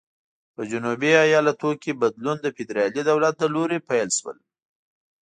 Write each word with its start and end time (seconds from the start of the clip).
په 0.55 0.61
جنوبي 0.71 1.11
ایالتونو 1.25 1.79
کې 1.81 1.99
بدلون 2.01 2.37
د 2.41 2.47
فدرالي 2.55 3.01
دولت 3.09 3.35
له 3.41 3.47
لوري 3.55 3.79
پیل 3.89 4.09
شول. 4.17 4.37